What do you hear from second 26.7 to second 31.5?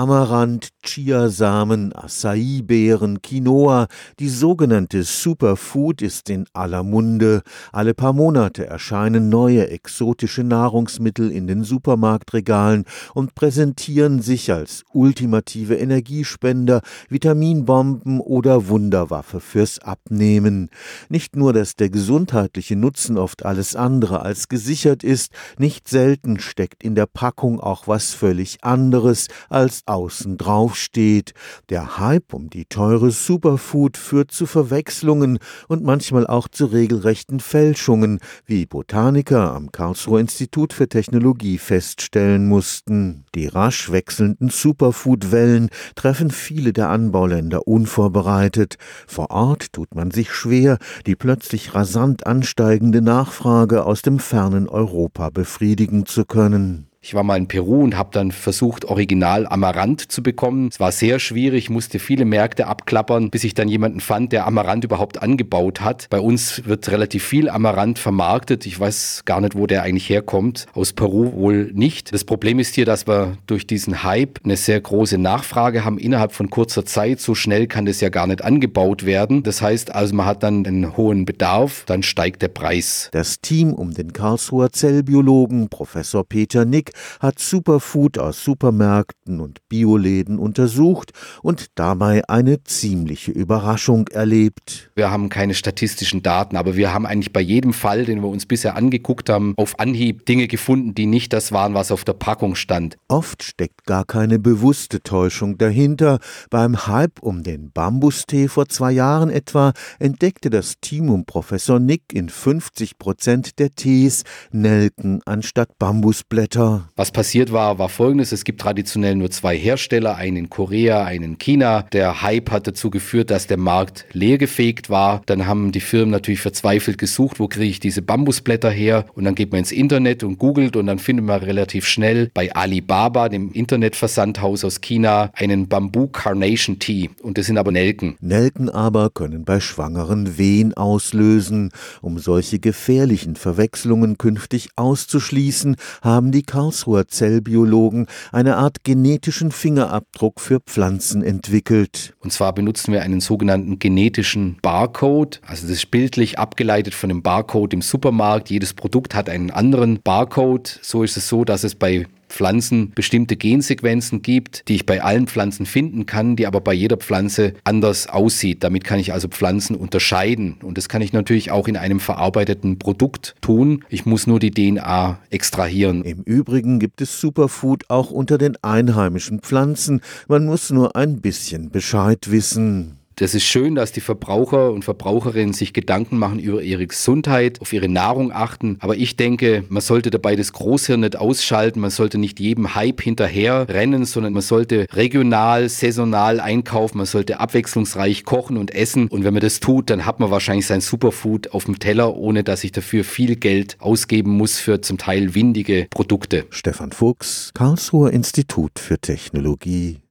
in der Packung auch was völlig anderes als außen drauf steht.